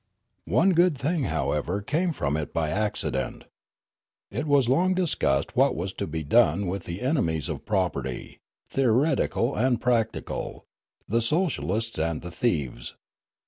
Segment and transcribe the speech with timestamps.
[0.45, 3.43] "One good thing, however, came from it by accident.
[4.31, 8.39] It was long discussed what was to be done with the ene mies of property,
[8.71, 10.65] theoretical and practical,
[11.07, 12.95] the socialists and the thieves.